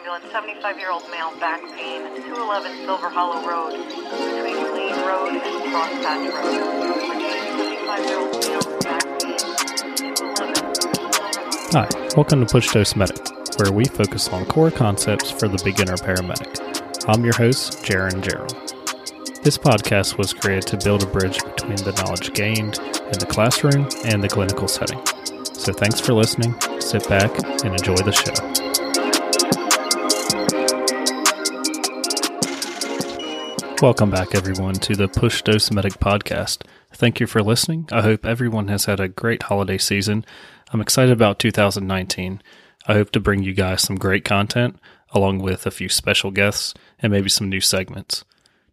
ambulance, 0.00 0.32
75 0.32 0.78
year 0.78 0.90
old 0.90 1.02
male, 1.10 1.30
back 1.38 1.60
pain, 1.76 2.00
211 2.16 2.84
Silver 2.84 3.10
Hollow 3.10 3.46
Road, 3.46 3.72
between 3.72 4.56
Clean 4.72 4.96
Road 5.04 5.28
and 5.28 5.42
Crosspatch 5.68 6.24
Road. 6.32 6.56
Virginia, 7.06 7.42
75 7.52 8.06
year 8.06 8.18
old 8.18 8.32
male, 8.40 8.80
back 8.80 9.04
pain, 9.20 9.36
211 10.14 10.74
Silver 10.74 11.10
Hollow 11.20 11.70
Hi, 11.72 11.88
welcome 12.16 12.40
to 12.40 12.46
Push 12.46 12.72
Dose 12.72 12.96
Medic, 12.96 13.20
where 13.58 13.72
we 13.72 13.84
focus 13.84 14.28
on 14.28 14.46
core 14.46 14.70
concepts 14.70 15.30
for 15.30 15.48
the 15.48 15.60
beginner 15.62 15.96
paramedic. 15.96 17.06
I'm 17.06 17.22
your 17.22 17.34
host, 17.34 17.84
Jaron 17.84 18.22
Gerald. 18.22 18.56
This 19.42 19.58
podcast 19.58 20.16
was 20.16 20.32
created 20.32 20.66
to 20.68 20.78
build 20.78 21.02
a 21.02 21.06
bridge 21.06 21.42
between 21.44 21.76
the 21.76 21.92
knowledge 21.92 22.32
gained 22.32 22.78
in 22.78 23.18
the 23.18 23.26
classroom 23.28 23.86
and 24.04 24.22
the 24.24 24.28
clinical 24.28 24.68
setting. 24.68 25.04
So 25.52 25.74
thanks 25.74 26.00
for 26.00 26.14
listening, 26.14 26.58
sit 26.80 27.06
back, 27.08 27.30
and 27.64 27.74
enjoy 27.74 27.96
the 27.96 28.12
show. 28.12 28.69
Welcome 33.80 34.10
back, 34.10 34.34
everyone, 34.34 34.74
to 34.74 34.94
the 34.94 35.08
Push 35.08 35.40
Dose 35.40 35.70
Medic 35.70 35.94
podcast. 35.94 36.64
Thank 36.92 37.18
you 37.18 37.26
for 37.26 37.42
listening. 37.42 37.88
I 37.90 38.02
hope 38.02 38.26
everyone 38.26 38.68
has 38.68 38.84
had 38.84 39.00
a 39.00 39.08
great 39.08 39.44
holiday 39.44 39.78
season. 39.78 40.26
I'm 40.70 40.82
excited 40.82 41.12
about 41.12 41.38
2019. 41.38 42.42
I 42.86 42.92
hope 42.92 43.10
to 43.12 43.20
bring 43.20 43.42
you 43.42 43.54
guys 43.54 43.80
some 43.80 43.96
great 43.96 44.22
content, 44.22 44.78
along 45.12 45.38
with 45.38 45.64
a 45.64 45.70
few 45.70 45.88
special 45.88 46.30
guests 46.30 46.74
and 46.98 47.10
maybe 47.10 47.30
some 47.30 47.48
new 47.48 47.62
segments. 47.62 48.22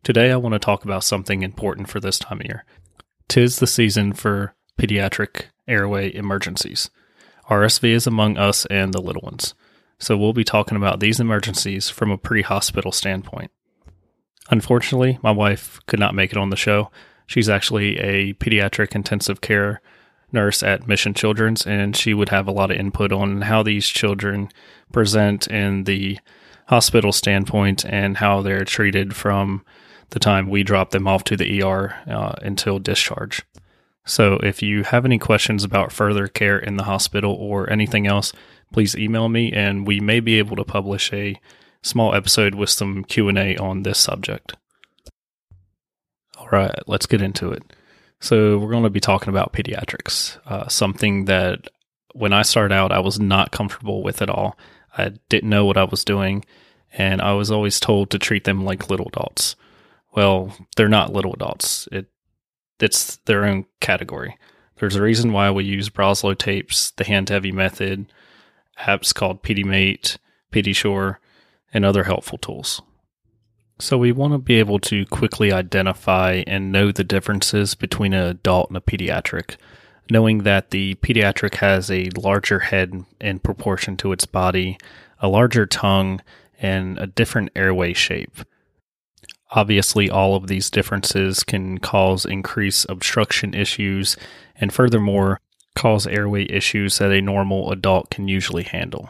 Today, 0.04 0.30
I 0.30 0.36
want 0.36 0.54
to 0.54 0.60
talk 0.60 0.84
about 0.84 1.06
something 1.06 1.42
important 1.42 1.88
for 1.88 2.02
this 2.02 2.20
time 2.20 2.42
of 2.42 2.46
year. 2.46 2.66
Tis 3.30 3.60
the 3.60 3.68
season 3.68 4.12
for 4.12 4.56
pediatric 4.78 5.46
airway 5.70 6.14
emergencies. 6.14 6.90
RSV 7.50 7.92
is 7.92 8.08
among 8.08 8.38
us 8.38 8.66
and 8.66 8.94
the 8.94 9.02
little 9.02 9.22
ones. 9.22 9.54
So, 10.00 10.18
we'll 10.18 10.34
be 10.34 10.44
talking 10.44 10.76
about 10.76 11.00
these 11.00 11.22
emergencies 11.22 11.90
from 11.90 12.12
a 12.12 12.18
pre 12.18 12.42
hospital 12.42 12.92
standpoint. 12.92 13.52
Unfortunately, 14.50 15.20
my 15.22 15.32
wife 15.32 15.80
could 15.88 16.00
not 16.00 16.16
make 16.16 16.32
it 16.32 16.38
on 16.38 16.50
the 16.50 16.56
show. 16.56 16.90
She's 17.26 17.50
actually 17.50 17.98
a 18.00 18.34
pediatric 18.36 18.96
intensive 18.96 19.42
care 19.42 19.82
nurse 20.32 20.64
at 20.64 20.88
Mission 20.88 21.14
Children's, 21.14 21.66
and 21.66 21.96
she 21.96 22.14
would 22.14 22.30
have 22.30 22.48
a 22.48 22.52
lot 22.52 22.72
of 22.72 22.78
input 22.78 23.12
on 23.12 23.42
how 23.42 23.64
these 23.64 23.88
children 23.88 24.50
present 24.92 25.48
in 25.48 25.84
the 25.84 26.20
hospital 26.68 27.12
standpoint 27.12 27.86
and 27.86 28.18
how 28.18 28.42
they're 28.42 28.66
treated 28.66 29.16
from 29.16 29.64
the 30.10 30.20
time 30.20 30.50
we 30.50 30.64
drop 30.64 30.92
them 30.92 31.08
off 31.08 31.24
to 31.26 31.38
the 31.38 31.62
ER 31.62 31.96
uh, 32.08 32.34
until 32.42 32.80
discharge. 32.80 33.42
So, 34.06 34.36
if 34.36 34.62
you 34.62 34.84
have 34.84 35.04
any 35.04 35.18
questions 35.18 35.66
about 35.66 35.92
further 35.92 36.28
care 36.28 36.58
in 36.58 36.78
the 36.78 36.86
hospital 36.86 37.34
or 37.34 37.70
anything 37.70 38.08
else, 38.08 38.32
please 38.72 38.96
email 38.96 39.28
me, 39.28 39.52
and 39.52 39.86
we 39.86 40.00
may 40.00 40.22
be 40.22 40.40
able 40.40 40.56
to 40.56 40.64
publish 40.64 41.12
a 41.12 41.40
small 41.82 42.14
episode 42.14 42.56
with 42.56 42.70
some 42.70 43.04
Q&A 43.04 43.56
on 43.58 43.84
this 43.84 44.00
subject. 44.00 44.56
All 46.38 46.50
right, 46.52 46.76
let's 46.88 47.06
get 47.06 47.22
into 47.22 47.52
it. 47.52 47.64
So, 48.20 48.58
we're 48.58 48.72
going 48.72 48.84
to 48.84 48.90
be 48.90 49.00
talking 49.00 49.30
about 49.30 49.54
pediatrics, 49.54 50.38
uh, 50.48 50.68
something 50.68 51.26
that 51.26 51.70
when 52.14 52.34
I 52.34 52.42
started 52.42 52.74
out, 52.74 52.92
I 52.92 53.00
was 53.00 53.20
not 53.20 53.52
comfortable 53.52 54.02
with 54.02 54.22
at 54.22 54.30
all. 54.30 54.58
I 54.98 55.14
didn't 55.30 55.50
know 55.50 55.66
what 55.66 55.78
I 55.78 55.84
was 55.84 56.04
doing, 56.04 56.44
and 56.94 57.22
I 57.22 57.34
was 57.34 57.52
always 57.52 57.80
told 57.80 58.10
to 58.10 58.20
treat 58.20 58.44
them 58.44 58.66
like 58.66 58.90
little 58.90 59.08
adults. 59.08 59.56
Well, 60.16 60.56
they're 60.76 60.90
not 60.90 61.14
little 61.14 61.34
adults. 61.34 61.88
It 61.92 62.08
it's 62.80 63.18
their 63.26 63.46
own 63.46 63.66
category. 63.80 64.38
There's 64.80 64.96
a 64.96 65.02
reason 65.02 65.32
why 65.32 65.50
we 65.52 65.64
use 65.64 65.90
Broselow 65.90 66.38
tapes, 66.38 66.92
the 66.92 67.04
Handtevy 67.04 67.52
method, 67.52 68.12
apps 68.80 69.14
called 69.14 69.44
PediMate, 69.44 70.18
PediSure, 70.52 71.18
and 71.74 71.86
other 71.86 72.04
helpful 72.04 72.38
tools. 72.38 72.82
So 73.80 73.98
we 73.98 74.12
want 74.12 74.34
to 74.34 74.40
be 74.40 74.56
able 74.56 74.80
to 74.80 75.06
quickly 75.06 75.52
identify 75.52 76.44
and 76.48 76.72
know 76.72 76.92
the 76.92 77.04
differences 77.04 77.76
between 77.76 78.14
an 78.14 78.26
adult 78.26 78.70
and 78.70 78.78
a 78.78 78.82
pediatric, 78.82 79.58
knowing 80.10 80.40
that 80.40 80.72
the 80.72 80.96
pediatric 80.96 81.56
has 81.56 81.92
a 81.92 82.10
larger 82.18 82.60
head 82.60 83.06
in 83.22 83.40
proportion 83.40 83.96
to 83.98 84.12
its 84.12 84.26
body, 84.26 84.78
a 85.20 85.28
larger 85.28 85.66
tongue, 85.68 86.22
and 86.60 86.98
a 86.98 87.06
different 87.06 87.52
airway 87.56 87.94
shape. 87.94 88.38
Obviously, 89.52 90.10
all 90.10 90.36
of 90.36 90.48
these 90.48 90.72
differences 90.72 91.44
can 91.44 91.78
cause 91.78 92.26
increased 92.26 92.86
obstruction 92.90 93.54
issues 93.54 94.18
and 94.56 94.74
furthermore 94.74 95.40
cause 95.76 96.08
airway 96.08 96.46
issues 96.50 96.98
that 96.98 97.12
a 97.12 97.22
normal 97.22 97.72
adult 97.72 98.10
can 98.10 98.28
usually 98.28 98.64
handle. 98.64 99.10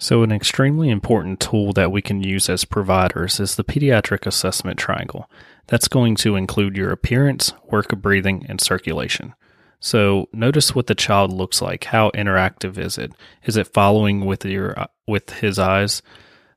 So, 0.00 0.22
an 0.22 0.30
extremely 0.30 0.90
important 0.90 1.40
tool 1.40 1.72
that 1.72 1.90
we 1.90 2.02
can 2.02 2.22
use 2.22 2.48
as 2.48 2.64
providers 2.64 3.40
is 3.40 3.56
the 3.56 3.64
pediatric 3.64 4.26
assessment 4.26 4.78
triangle. 4.78 5.28
That's 5.66 5.88
going 5.88 6.14
to 6.16 6.36
include 6.36 6.76
your 6.76 6.90
appearance, 6.90 7.52
work 7.64 7.92
of 7.92 8.00
breathing, 8.00 8.46
and 8.48 8.60
circulation. 8.60 9.34
So, 9.80 10.28
notice 10.32 10.72
what 10.72 10.86
the 10.86 10.94
child 10.94 11.32
looks 11.32 11.60
like. 11.60 11.84
How 11.84 12.10
interactive 12.10 12.78
is 12.78 12.96
it? 12.96 13.12
Is 13.42 13.56
it 13.56 13.66
following 13.66 14.24
with 14.24 14.44
your 14.44 14.78
uh, 14.78 14.86
with 15.08 15.30
his 15.30 15.58
eyes? 15.58 16.00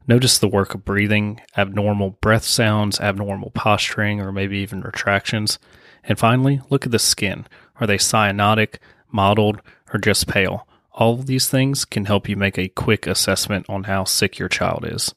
Notice 0.07 0.38
the 0.38 0.47
work 0.47 0.75
of 0.75 0.85
breathing, 0.85 1.41
abnormal 1.57 2.12
breath 2.22 2.44
sounds, 2.44 3.00
abnormal 3.00 3.50
posturing, 3.51 4.22
or 4.22 4.31
maybe 4.31 4.59
even 4.59 4.81
retractions. 4.81 5.57
And 6.03 6.19
finally, 6.19 6.62
look 6.69 6.85
at 6.85 6.91
the 6.91 7.00
skin. 7.00 7.47
Are 7.80 7.88
they 7.88 7.97
cyanotic, 7.97 8.75
mottled, 9.12 9.62
or 9.91 10.00
just 10.00 10.28
pale? 10.28 10.68
All 10.94 11.13
of 11.13 11.25
these 11.25 11.50
things 11.50 11.85
can 11.85 12.06
help 12.06 12.28
you 12.28 12.35
make 12.35 12.57
a 12.57 12.68
quick 12.68 13.07
assessment 13.07 13.66
on 13.69 13.85
how 13.85 14.03
sick 14.03 14.38
your 14.38 14.50
child 14.50 14.85
is. 14.85 15.13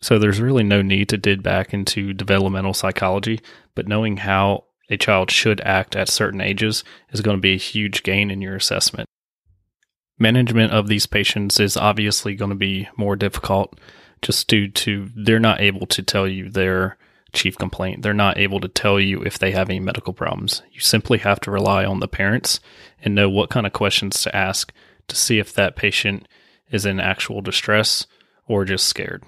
So 0.00 0.18
there's 0.18 0.40
really 0.40 0.62
no 0.62 0.82
need 0.82 1.08
to 1.08 1.16
dig 1.16 1.42
back 1.42 1.74
into 1.74 2.12
developmental 2.12 2.74
psychology, 2.74 3.40
but 3.74 3.88
knowing 3.88 4.18
how 4.18 4.64
a 4.88 4.96
child 4.96 5.30
should 5.30 5.60
act 5.62 5.96
at 5.96 6.08
certain 6.08 6.40
ages 6.40 6.84
is 7.10 7.20
going 7.20 7.36
to 7.36 7.40
be 7.40 7.54
a 7.54 7.58
huge 7.58 8.02
gain 8.02 8.30
in 8.30 8.40
your 8.40 8.54
assessment. 8.54 9.08
Management 10.18 10.72
of 10.72 10.86
these 10.86 11.06
patients 11.06 11.58
is 11.58 11.76
obviously 11.76 12.34
going 12.34 12.50
to 12.50 12.54
be 12.54 12.88
more 12.96 13.16
difficult 13.16 13.78
just 14.22 14.48
due 14.48 14.68
to 14.68 15.10
they're 15.14 15.38
not 15.38 15.60
able 15.60 15.86
to 15.86 16.02
tell 16.02 16.26
you 16.26 16.48
their 16.48 16.96
chief 17.32 17.58
complaint. 17.58 18.02
They're 18.02 18.14
not 18.14 18.38
able 18.38 18.60
to 18.60 18.68
tell 18.68 18.98
you 18.98 19.22
if 19.22 19.38
they 19.38 19.52
have 19.52 19.68
any 19.68 19.80
medical 19.80 20.12
problems. 20.12 20.62
You 20.72 20.80
simply 20.80 21.18
have 21.18 21.40
to 21.40 21.50
rely 21.50 21.84
on 21.84 22.00
the 22.00 22.08
parents 22.08 22.60
and 23.02 23.14
know 23.14 23.28
what 23.28 23.50
kind 23.50 23.66
of 23.66 23.72
questions 23.72 24.22
to 24.22 24.34
ask 24.34 24.72
to 25.08 25.16
see 25.16 25.38
if 25.38 25.52
that 25.52 25.76
patient 25.76 26.26
is 26.70 26.86
in 26.86 26.98
actual 27.00 27.40
distress 27.40 28.06
or 28.46 28.64
just 28.64 28.86
scared. 28.86 29.24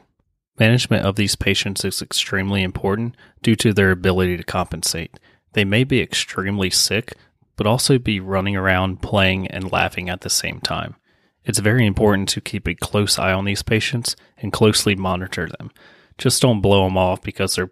Management 0.59 1.07
of 1.07 1.17
these 1.17 1.37
patients 1.37 1.85
is 1.85 2.03
extremely 2.03 2.63
important 2.63 3.17
due 3.43 3.55
to 3.57 3.73
their 3.73 3.93
ability 3.93 4.37
to 4.37 4.43
compensate. 4.43 5.19
They 5.53 5.65
may 5.65 5.85
be 5.85 6.01
extremely 6.01 6.71
sick, 6.71 7.15
but 7.57 7.67
also 7.67 7.99
be 7.99 8.21
running 8.21 8.57
around, 8.57 9.03
playing, 9.03 9.47
and 9.49 9.71
laughing 9.71 10.09
at 10.09 10.23
the 10.23 10.31
same 10.31 10.61
time. 10.61 10.97
It's 11.45 11.61
very 11.61 11.87
important 11.87 12.29
to 12.31 12.41
keep 12.41 12.67
a 12.67 12.75
close 12.75 13.19
eye 13.19 13.33
on 13.33 13.45
these 13.45 13.63
patients 13.63 14.17
and 14.37 14.53
closely 14.53 14.95
monitor 14.95 15.49
them. 15.49 15.71
Just 16.19 16.43
don't 16.43 16.61
blow 16.61 16.85
them 16.85 16.99
off 16.99 17.23
because 17.23 17.55
they're 17.55 17.71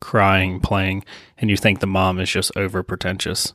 crying, 0.00 0.60
playing, 0.60 1.04
and 1.38 1.50
you 1.50 1.56
think 1.56 1.80
the 1.80 1.86
mom 1.86 2.20
is 2.20 2.30
just 2.30 2.56
over 2.56 2.82
pretentious. 2.82 3.54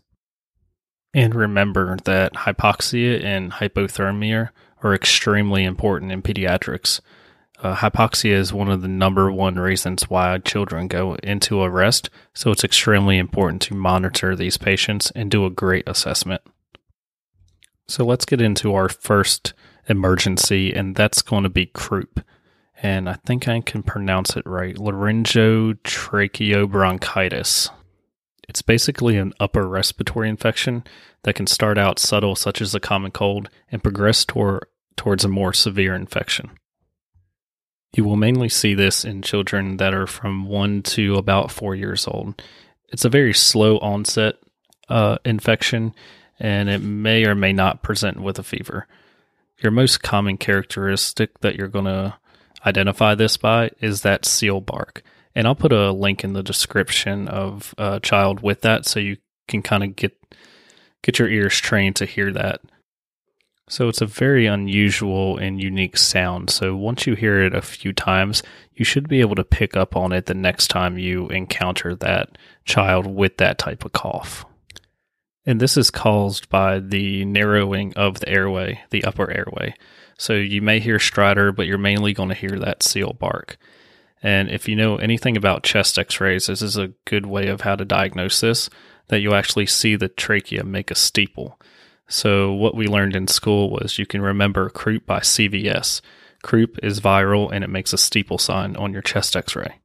And 1.14 1.34
remember 1.34 1.98
that 2.04 2.34
hypoxia 2.34 3.24
and 3.24 3.52
hypothermia 3.54 4.50
are 4.84 4.94
extremely 4.94 5.64
important 5.64 6.12
in 6.12 6.22
pediatrics. 6.22 7.02
Uh, 7.62 7.76
hypoxia 7.76 8.32
is 8.32 8.54
one 8.54 8.70
of 8.70 8.82
the 8.82 8.88
number 8.88 9.32
one 9.32 9.56
reasons 9.56 10.10
why 10.10 10.38
children 10.38 10.88
go 10.88 11.16
into 11.16 11.62
arrest, 11.62 12.10
so 12.34 12.52
it's 12.52 12.64
extremely 12.64 13.18
important 13.18 13.62
to 13.64 13.76
monitor 13.76 14.36
these 14.36 14.58
patients 14.58 15.12
and 15.12 15.30
do 15.30 15.46
a 15.46 15.50
great 15.50 15.84
assessment. 15.88 16.42
So 17.88 18.06
let's 18.06 18.25
get 18.25 18.40
into 18.40 18.75
our 18.75 18.88
first 18.88 19.54
emergency, 19.90 20.72
and 20.72 20.96
that's 20.96 21.22
going 21.22 21.44
to 21.44 21.50
be 21.50 21.66
croup. 21.66 22.22
And 22.81 23.10
I 23.10 23.16
think 23.26 23.46
I 23.48 23.62
can 23.62 23.81
pronounce 23.84 24.36
it 24.38 24.46
right 24.46 24.76
laryngotracheobronchitis. 24.76 27.70
It's 28.48 28.62
basically 28.62 29.18
an 29.18 29.34
upper 29.40 29.68
respiratory 29.68 30.30
infection 30.30 30.84
that 31.24 31.36
can 31.36 31.46
start 31.46 31.78
out 31.78 32.00
subtle, 32.00 32.36
such 32.36 32.62
as 32.62 32.74
a 32.74 32.80
common 32.80 33.12
cold, 33.12 33.50
and 33.72 33.84
progress 33.84 34.26
toward, 34.26 34.66
towards 34.96 35.26
a 35.26 35.30
more 35.30 35.54
severe 35.54 35.94
infection. 35.94 36.50
You 37.96 38.06
will 38.06 38.16
mainly 38.16 38.50
see 38.50 38.74
this 38.74 39.04
in 39.04 39.22
children 39.22 39.78
that 39.78 39.94
are 39.94 40.08
from 40.08 40.46
one 40.46 40.82
to 40.84 41.16
about 41.16 41.52
four 41.52 41.75
years 41.75 42.08
old. 42.08 42.42
It's 42.90 43.06
a 43.06 43.10
very 43.10 43.34
slow 43.34 43.78
onset 43.80 44.36
uh, 44.88 45.18
infection, 45.25 45.94
and 46.40 46.70
it 46.70 46.80
may 46.80 47.25
or 47.25 47.36
may 47.36 47.54
not 47.54 47.84
present 47.84 48.22
with 48.22 48.40
a 48.40 48.44
fever. 48.44 48.88
Your 49.60 49.72
most 49.72 50.02
common 50.02 50.38
characteristic 50.38 51.40
that 51.42 51.56
you're 51.56 51.68
going 51.68 51.86
to 51.86 52.16
identify 52.66 53.16
this 53.16 53.38
by 53.38 53.72
is 53.80 54.02
that 54.02 54.26
seal 54.26 54.62
bark. 54.62 55.04
And 55.36 55.48
I'll 55.48 55.56
put 55.56 55.72
a 55.72 55.92
link 55.92 56.24
in 56.24 56.34
the 56.34 56.44
description 56.44 57.28
of 57.28 57.74
a 57.78 58.00
child 58.00 58.42
with 58.42 58.62
that 58.62 58.86
so 58.86 59.00
you 59.00 59.18
can 59.48 59.62
kind 59.62 59.84
of 59.84 59.96
get 59.96 60.18
get 61.02 61.20
your 61.20 61.30
ears 61.30 61.58
trained 61.60 61.96
to 61.98 62.06
hear 62.06 62.32
that. 62.34 62.62
So 63.70 63.88
it's 63.88 64.02
a 64.02 64.08
very 64.08 64.48
unusual 64.48 65.38
and 65.38 65.62
unique 65.62 65.96
sound. 65.96 66.50
So 66.50 66.76
once 66.76 67.06
you 67.06 67.16
hear 67.16 67.44
it 67.44 67.54
a 67.54 67.62
few 67.62 67.94
times, 67.94 68.42
you 68.74 68.84
should 68.84 69.08
be 69.08 69.22
able 69.22 69.36
to 69.36 69.44
pick 69.44 69.78
up 69.78 69.96
on 69.96 70.12
it 70.12 70.26
the 70.26 70.34
next 70.34 70.68
time 70.70 70.98
you 70.98 71.28
encounter 71.28 71.96
that 71.96 72.38
child 72.66 73.06
with 73.06 73.38
that 73.38 73.60
type 73.60 73.86
of 73.86 73.92
cough. 73.92 74.46
And 75.46 75.60
this 75.60 75.78
is 75.78 75.92
caused 75.92 76.50
by 76.50 76.80
the 76.80 77.26
narrowing 77.26 77.94
of 77.94 78.20
the 78.20 78.30
airway, 78.30 78.82
the 78.90 79.04
upper 79.04 79.32
airway. 79.32 79.76
So 80.19 80.33
you 80.33 80.62
may 80.62 80.81
hear 80.81 80.98
stridor, 80.98 81.56
but 81.56 81.66
you're 81.66 81.77
mainly 81.77 82.13
going 82.13 82.27
to 82.27 82.36
hear 82.36 82.60
that 82.60 82.83
seal 82.83 83.13
bark. 83.13 83.57
And 84.21 84.51
if 84.51 84.68
you 84.68 84.75
know 84.75 84.98
anything 84.98 85.38
about 85.38 85.63
chest 85.63 85.98
x 85.98 86.19
rays, 86.19 86.48
this 86.48 86.62
is 86.62 86.75
a 86.75 86.92
good 87.06 87.25
way 87.25 87.48
of 87.48 87.62
how 87.62 87.77
to 87.77 87.86
diagnose 87.86 88.42
this 88.42 88.69
that 89.07 89.21
you'll 89.21 89.33
actually 89.33 89.66
see 89.66 89.95
the 89.95 90.10
trachea 90.10 90.66
make 90.66 90.92
a 90.92 90.95
steeple. 90.95 91.57
So, 92.10 92.51
what 92.51 92.75
we 92.75 92.86
learned 92.86 93.16
in 93.16 93.27
school 93.27 93.69
was 93.69 93.98
you 93.98 94.06
can 94.06 94.21
remember 94.21 94.69
croup 94.69 95.06
by 95.06 95.21
CVS. 95.21 96.01
Croup 96.44 96.77
is 96.83 97.00
viral 97.00 97.50
and 97.51 97.63
it 97.63 97.69
makes 97.69 97.94
a 97.94 97.98
steeple 97.98 98.38
sign 98.38 98.75
on 98.75 98.92
your 98.92 99.01
chest 99.01 99.38
x 99.38 99.56
ray. 99.56 99.80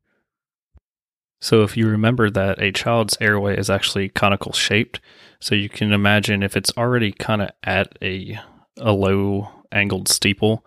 So, 1.41 1.63
if 1.63 1.77
you 1.77 1.87
remember 1.87 2.29
that 2.29 2.61
a 2.61 2.73
child's 2.73 3.17
airway 3.21 3.57
is 3.57 3.71
actually 3.71 4.09
conical 4.09 4.53
shaped, 4.53 5.01
so 5.39 5.55
you 5.55 5.69
can 5.69 5.93
imagine 5.93 6.43
if 6.43 6.57
it's 6.57 6.73
already 6.77 7.13
kind 7.13 7.41
of 7.41 7.51
at 7.63 7.97
a, 8.03 8.41
a 8.79 8.91
low 8.91 9.49
angled 9.75 10.09
steeple, 10.09 10.65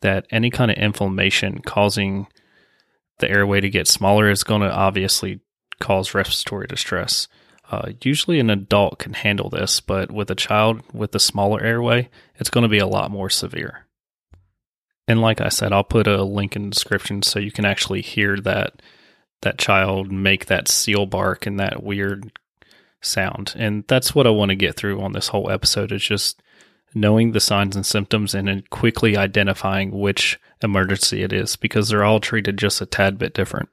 that 0.00 0.26
any 0.30 0.50
kind 0.50 0.70
of 0.70 0.76
inflammation 0.76 1.60
causing 1.60 2.26
the 3.18 3.30
airway 3.30 3.60
to 3.60 3.70
get 3.70 3.88
smaller 3.88 4.28
is 4.28 4.44
going 4.44 4.60
to 4.60 4.72
obviously 4.72 5.40
cause 5.80 6.14
respiratory 6.14 6.66
distress. 6.66 7.28
Uh, 7.70 7.92
usually, 8.02 8.38
an 8.38 8.50
adult 8.50 8.98
can 8.98 9.14
handle 9.14 9.48
this, 9.48 9.80
but 9.80 10.10
with 10.10 10.30
a 10.30 10.34
child 10.34 10.82
with 10.92 11.14
a 11.14 11.20
smaller 11.20 11.62
airway, 11.62 12.10
it's 12.36 12.50
going 12.50 12.62
to 12.62 12.68
be 12.68 12.78
a 12.78 12.86
lot 12.86 13.10
more 13.10 13.30
severe. 13.30 13.86
And 15.08 15.20
like 15.20 15.40
I 15.40 15.48
said, 15.48 15.72
I'll 15.72 15.84
put 15.84 16.06
a 16.06 16.22
link 16.22 16.56
in 16.56 16.64
the 16.64 16.70
description 16.70 17.22
so 17.22 17.38
you 17.38 17.50
can 17.50 17.64
actually 17.64 18.00
hear 18.00 18.36
that 18.38 18.80
that 19.42 19.58
child 19.58 20.10
make 20.10 20.46
that 20.46 20.68
seal 20.68 21.06
bark 21.06 21.46
and 21.46 21.60
that 21.60 21.82
weird 21.82 22.32
sound. 23.02 23.54
And 23.56 23.84
that's 23.88 24.14
what 24.14 24.26
I 24.26 24.30
want 24.30 24.50
to 24.50 24.56
get 24.56 24.76
through 24.76 25.00
on 25.00 25.12
this 25.12 25.28
whole 25.28 25.50
episode 25.50 25.92
is 25.92 26.02
just 26.02 26.42
knowing 26.94 27.32
the 27.32 27.40
signs 27.40 27.74
and 27.76 27.84
symptoms 27.84 28.34
and 28.34 28.48
then 28.48 28.62
quickly 28.70 29.16
identifying 29.16 29.90
which 29.90 30.38
emergency 30.62 31.22
it 31.22 31.32
is 31.32 31.56
because 31.56 31.88
they're 31.88 32.04
all 32.04 32.20
treated 32.20 32.56
just 32.56 32.80
a 32.80 32.86
tad 32.86 33.18
bit 33.18 33.34
different. 33.34 33.68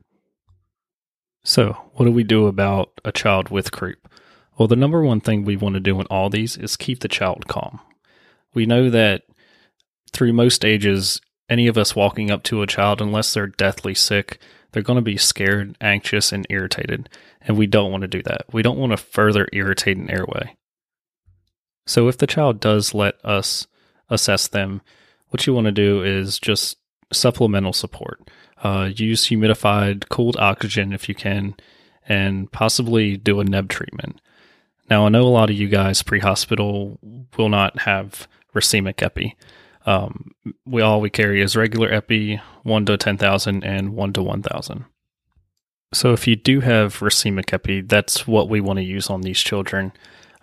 So, 1.44 1.74
what 1.94 2.06
do 2.06 2.12
we 2.12 2.24
do 2.24 2.48
about 2.48 3.00
a 3.06 3.12
child 3.12 3.50
with 3.50 3.72
croup? 3.72 4.08
Well, 4.58 4.68
the 4.68 4.76
number 4.76 5.02
one 5.02 5.22
thing 5.22 5.44
we 5.44 5.56
want 5.56 5.74
to 5.74 5.80
do 5.80 6.00
in 6.00 6.06
all 6.08 6.30
these 6.30 6.58
is 6.58 6.76
keep 6.76 7.00
the 7.00 7.08
child 7.08 7.48
calm. 7.48 7.80
We 8.54 8.66
know 8.66 8.90
that 8.90 9.24
through 10.14 10.34
most 10.34 10.66
ages, 10.66 11.22
any 11.50 11.68
of 11.68 11.78
us 11.78 11.96
walking 11.96 12.30
up 12.30 12.44
to 12.44 12.62
a 12.62 12.68
child, 12.68 13.02
unless 13.02 13.34
they're 13.34 13.48
deathly 13.48 13.96
sick, 13.96 14.40
they're 14.72 14.84
going 14.84 14.98
to 14.98 15.02
be 15.02 15.18
scared, 15.18 15.76
anxious, 15.82 16.32
and 16.32 16.46
irritated. 16.50 17.10
And 17.42 17.58
we 17.58 17.68
don't 17.68 17.92
want 17.92 18.02
to 18.02 18.08
do 18.08 18.22
that. 18.24 18.46
We 18.52 18.62
don't 18.62 18.78
want 18.78 18.92
to 18.92 18.98
further 18.98 19.48
irritate 19.52 19.98
an 19.98 20.12
airway. 20.12 20.56
So, 21.86 22.08
if 22.08 22.18
the 22.18 22.28
child 22.28 22.60
does 22.60 22.94
let 22.94 23.16
us 23.26 23.68
assess 24.10 24.48
them, 24.48 24.82
what 25.30 25.48
you 25.48 25.54
want 25.54 25.66
to 25.66 25.72
do 25.72 26.04
is 26.04 26.40
just 26.40 26.78
supplemental 27.12 27.74
support. 27.74 28.20
Uh, 28.64 28.92
use 28.94 29.28
humidified, 29.28 30.10
cooled 30.10 30.38
oxygen 30.38 30.94
if 30.94 31.10
you 31.10 31.16
can, 31.16 31.56
and 32.08 32.52
possibly 32.52 33.18
do 33.18 33.40
a 33.40 33.44
neb 33.44 33.70
treatment. 33.70 34.22
Now, 34.90 35.06
I 35.06 35.10
know 35.10 35.24
a 35.24 35.30
lot 35.30 35.50
of 35.50 35.56
you 35.56 35.68
guys 35.68 36.04
pre 36.04 36.20
hospital 36.20 37.00
will 37.38 37.50
not 37.50 37.80
have 37.80 38.28
racemic 38.54 39.02
epi. 39.02 39.36
Um, 39.86 40.32
we 40.66 40.82
all 40.82 41.02
we 41.02 41.10
carry 41.10 41.42
is 41.42 41.56
regular 41.56 41.92
epi, 41.92 42.42
one 42.64 42.86
to 42.86 42.98
ten 42.98 43.18
thousand 43.18 43.64
and 43.64 43.96
one 43.96 44.14
to 44.14 44.22
one 44.22 44.44
thousand. 44.44 44.86
So 45.94 46.14
if 46.14 46.28
you 46.28 46.36
do 46.36 46.62
have 46.62 47.00
racemic 47.00 47.54
epi, 47.54 47.82
that's 47.82 48.28
what 48.28 48.48
we 48.48 48.62
want 48.62 48.78
to 48.78 48.84
use 48.84 49.10
on 49.10 49.22
these 49.22 49.40
children. 49.40 49.92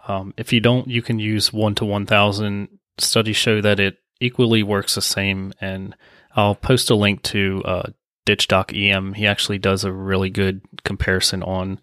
Um, 0.08 0.34
if 0.36 0.52
you 0.52 0.60
don't, 0.60 0.88
you 0.88 1.02
can 1.02 1.18
use 1.18 1.52
one 1.52 1.74
to 1.76 1.84
one 1.84 2.06
thousand. 2.06 2.68
Studies 2.98 3.36
show 3.36 3.60
that 3.60 3.78
it 3.78 3.98
equally 4.20 4.64
works 4.64 4.96
the 4.96 5.02
same, 5.02 5.52
and 5.60 5.94
I'll 6.34 6.56
post 6.56 6.90
a 6.90 6.96
link 6.96 7.22
to 7.24 7.62
uh, 7.64 7.90
DitchDoc 8.28 8.76
EM, 8.76 9.14
he 9.14 9.26
actually 9.26 9.58
does 9.58 9.84
a 9.84 9.92
really 9.92 10.28
good 10.28 10.60
comparison 10.84 11.42
on 11.42 11.80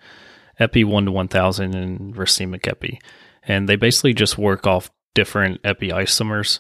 Epi 0.59 0.83
1 0.83 1.05
to 1.05 1.11
1000 1.11 1.75
and 1.75 2.15
racemic 2.15 2.67
Epi. 2.67 3.01
And 3.43 3.67
they 3.67 3.75
basically 3.75 4.13
just 4.13 4.37
work 4.37 4.67
off 4.67 4.91
different 5.15 5.59
Epi 5.63 5.89
isomers. 5.89 6.59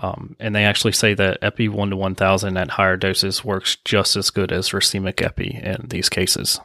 Um, 0.00 0.36
and 0.38 0.54
they 0.54 0.64
actually 0.64 0.92
say 0.92 1.14
that 1.14 1.38
Epi 1.42 1.68
1 1.68 1.90
to 1.90 1.96
1000 1.96 2.56
at 2.56 2.70
higher 2.70 2.96
doses 2.96 3.44
works 3.44 3.76
just 3.84 4.14
as 4.14 4.30
good 4.30 4.52
as 4.52 4.70
racemic 4.70 5.20
Epi 5.20 5.60
in 5.62 5.88
these 5.88 6.08
cases. 6.08 6.60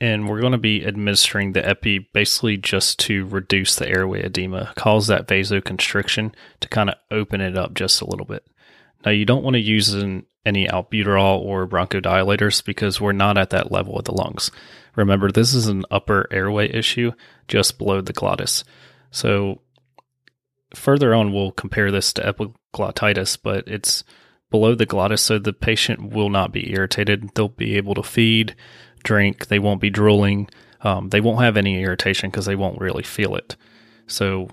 And 0.00 0.28
we're 0.28 0.40
going 0.40 0.52
to 0.52 0.58
be 0.58 0.86
administering 0.86 1.52
the 1.52 1.68
Epi 1.68 1.98
basically 2.12 2.56
just 2.56 3.00
to 3.00 3.26
reduce 3.26 3.74
the 3.74 3.88
airway 3.88 4.22
edema, 4.22 4.72
cause 4.76 5.08
that 5.08 5.26
vasoconstriction 5.26 6.32
to 6.60 6.68
kind 6.68 6.88
of 6.88 6.96
open 7.10 7.40
it 7.40 7.58
up 7.58 7.74
just 7.74 8.00
a 8.00 8.06
little 8.06 8.26
bit. 8.26 8.46
Now, 9.04 9.10
you 9.10 9.24
don't 9.24 9.42
want 9.42 9.54
to 9.54 9.60
use 9.60 9.92
an 9.92 10.26
any 10.46 10.66
albuterol 10.66 11.40
or 11.40 11.66
bronchodilators 11.66 12.64
because 12.64 13.00
we're 13.00 13.12
not 13.12 13.36
at 13.38 13.50
that 13.50 13.70
level 13.70 13.98
of 13.98 14.04
the 14.04 14.14
lungs. 14.14 14.50
Remember, 14.96 15.30
this 15.30 15.52
is 15.52 15.66
an 15.66 15.84
upper 15.90 16.26
airway 16.30 16.70
issue 16.70 17.12
just 17.46 17.78
below 17.78 18.00
the 18.00 18.12
glottis. 18.12 18.64
So, 19.10 19.60
further 20.74 21.14
on, 21.14 21.32
we'll 21.32 21.52
compare 21.52 21.90
this 21.90 22.12
to 22.14 22.22
epiglottitis, 22.22 23.38
but 23.42 23.68
it's 23.68 24.04
below 24.50 24.74
the 24.74 24.86
glottis, 24.86 25.22
so 25.22 25.38
the 25.38 25.52
patient 25.52 26.12
will 26.12 26.30
not 26.30 26.52
be 26.52 26.72
irritated. 26.72 27.30
They'll 27.34 27.48
be 27.48 27.76
able 27.76 27.94
to 27.94 28.02
feed, 28.02 28.56
drink, 29.02 29.46
they 29.46 29.58
won't 29.58 29.80
be 29.80 29.90
drooling, 29.90 30.48
um, 30.82 31.08
they 31.08 31.20
won't 31.20 31.42
have 31.42 31.56
any 31.56 31.82
irritation 31.82 32.30
because 32.30 32.46
they 32.46 32.56
won't 32.56 32.80
really 32.80 33.02
feel 33.02 33.34
it. 33.34 33.56
So, 34.06 34.48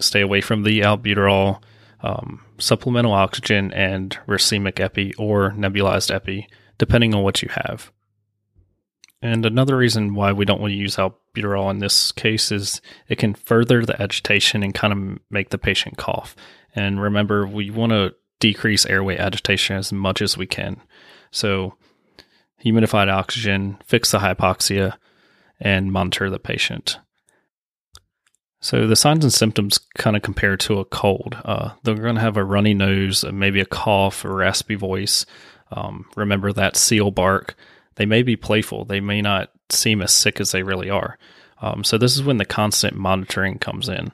stay 0.00 0.20
away 0.20 0.40
from 0.40 0.62
the 0.62 0.80
albuterol 0.80 1.62
um, 2.04 2.44
supplemental 2.58 3.12
oxygen 3.12 3.72
and 3.72 4.16
racemic 4.28 4.78
epi 4.78 5.14
or 5.14 5.52
nebulized 5.52 6.14
epi, 6.14 6.48
depending 6.78 7.14
on 7.14 7.22
what 7.22 7.42
you 7.42 7.48
have. 7.48 7.90
And 9.22 9.46
another 9.46 9.76
reason 9.76 10.14
why 10.14 10.32
we 10.32 10.44
don't 10.44 10.60
want 10.60 10.72
to 10.72 10.76
use 10.76 10.96
albuterol 10.96 11.70
in 11.70 11.78
this 11.78 12.12
case 12.12 12.52
is 12.52 12.82
it 13.08 13.16
can 13.16 13.32
further 13.32 13.84
the 13.84 14.00
agitation 14.00 14.62
and 14.62 14.74
kind 14.74 14.92
of 14.92 15.18
make 15.30 15.48
the 15.48 15.56
patient 15.56 15.96
cough. 15.96 16.36
And 16.74 17.00
remember, 17.00 17.46
we 17.46 17.70
want 17.70 17.92
to 17.92 18.14
decrease 18.38 18.84
airway 18.84 19.16
agitation 19.16 19.76
as 19.76 19.90
much 19.90 20.20
as 20.20 20.36
we 20.36 20.46
can. 20.46 20.82
So, 21.30 21.74
humidified 22.64 23.12
oxygen, 23.12 23.78
fix 23.84 24.10
the 24.10 24.18
hypoxia, 24.18 24.96
and 25.60 25.92
monitor 25.92 26.30
the 26.30 26.38
patient. 26.38 26.98
So 28.60 28.86
the 28.86 28.96
signs 28.96 29.24
and 29.24 29.32
symptoms 29.32 29.78
kind 29.98 30.16
of 30.16 30.22
compare 30.22 30.56
to 30.56 30.78
a 30.78 30.86
cold. 30.86 31.36
Uh, 31.44 31.72
they're 31.82 31.94
going 31.94 32.14
to 32.14 32.20
have 32.22 32.38
a 32.38 32.44
runny 32.44 32.72
nose, 32.72 33.22
maybe 33.22 33.60
a 33.60 33.66
cough, 33.66 34.24
a 34.24 34.32
raspy 34.32 34.74
voice. 34.74 35.26
Um, 35.70 36.06
remember 36.16 36.50
that 36.52 36.76
seal 36.76 37.10
bark. 37.10 37.56
They 37.96 38.06
may 38.06 38.22
be 38.22 38.36
playful. 38.36 38.86
They 38.86 39.00
may 39.00 39.20
not 39.20 39.50
seem 39.70 40.00
as 40.00 40.12
sick 40.12 40.40
as 40.40 40.52
they 40.52 40.62
really 40.62 40.88
are. 40.88 41.18
Um, 41.60 41.84
so 41.84 41.98
this 41.98 42.16
is 42.16 42.22
when 42.22 42.38
the 42.38 42.46
constant 42.46 42.96
monitoring 42.96 43.58
comes 43.58 43.88
in. 43.88 44.12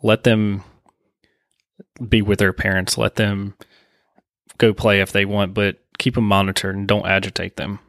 Let 0.00 0.22
them 0.22 0.62
be 2.08 2.22
with 2.22 2.38
their 2.38 2.52
parents. 2.52 2.96
Let 2.96 3.16
them 3.16 3.54
go 4.58 4.72
play 4.72 5.00
if 5.00 5.10
they 5.10 5.24
want, 5.24 5.54
but 5.54 5.78
keep 5.98 6.14
them 6.14 6.28
monitored 6.28 6.76
and 6.76 6.86
don't 6.86 7.06
agitate 7.06 7.56
them. 7.56 7.80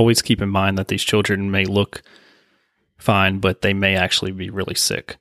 Always 0.00 0.22
keep 0.22 0.40
in 0.40 0.48
mind 0.48 0.78
that 0.78 0.88
these 0.88 1.04
children 1.04 1.50
may 1.50 1.66
look 1.66 2.00
fine, 2.96 3.38
but 3.38 3.60
they 3.60 3.74
may 3.74 3.96
actually 3.96 4.32
be 4.32 4.48
really 4.48 4.74
sick. 4.74 5.18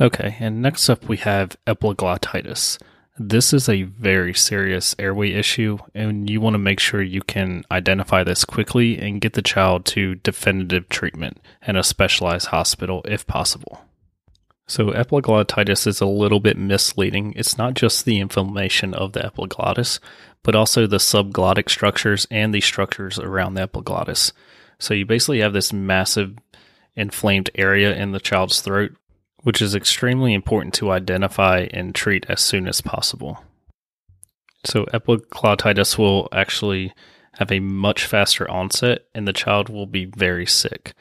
Okay, 0.00 0.36
and 0.38 0.62
next 0.62 0.88
up 0.88 1.08
we 1.08 1.16
have 1.16 1.56
epiglottitis. 1.66 2.78
This 3.18 3.52
is 3.52 3.68
a 3.68 3.82
very 3.82 4.32
serious 4.34 4.94
airway 5.00 5.32
issue, 5.32 5.78
and 5.96 6.30
you 6.30 6.40
want 6.40 6.54
to 6.54 6.58
make 6.58 6.78
sure 6.78 7.02
you 7.02 7.22
can 7.22 7.64
identify 7.72 8.22
this 8.22 8.44
quickly 8.44 8.96
and 8.96 9.20
get 9.20 9.32
the 9.32 9.42
child 9.42 9.84
to 9.86 10.14
definitive 10.14 10.88
treatment 10.88 11.40
in 11.66 11.74
a 11.74 11.82
specialized 11.82 12.46
hospital 12.46 13.02
if 13.04 13.26
possible. 13.26 13.80
So, 14.66 14.86
epiglottitis 14.92 15.86
is 15.86 16.00
a 16.00 16.06
little 16.06 16.40
bit 16.40 16.56
misleading. 16.56 17.34
It's 17.36 17.58
not 17.58 17.74
just 17.74 18.04
the 18.04 18.18
inflammation 18.18 18.94
of 18.94 19.12
the 19.12 19.24
epiglottis, 19.24 20.00
but 20.42 20.54
also 20.54 20.86
the 20.86 20.96
subglottic 20.96 21.68
structures 21.68 22.26
and 22.30 22.54
the 22.54 22.62
structures 22.62 23.18
around 23.18 23.54
the 23.54 23.62
epiglottis. 23.62 24.32
So, 24.78 24.94
you 24.94 25.04
basically 25.04 25.40
have 25.40 25.52
this 25.52 25.72
massive 25.72 26.38
inflamed 26.96 27.50
area 27.54 27.94
in 27.94 28.12
the 28.12 28.20
child's 28.20 28.60
throat 28.60 28.92
which 29.44 29.60
is 29.60 29.74
extremely 29.74 30.34
important 30.34 30.74
to 30.74 30.90
identify 30.90 31.68
and 31.70 31.94
treat 31.94 32.26
as 32.28 32.40
soon 32.40 32.66
as 32.66 32.80
possible. 32.80 33.44
So, 34.64 34.86
epiglottitis 34.86 35.98
will 35.98 36.28
actually 36.32 36.92
have 37.34 37.52
a 37.52 37.60
much 37.60 38.06
faster 38.06 38.50
onset, 38.50 39.04
and 39.14 39.28
the 39.28 39.34
child 39.34 39.68
will 39.68 39.86
be 39.86 40.06
very 40.06 40.46
sick. 40.46 40.94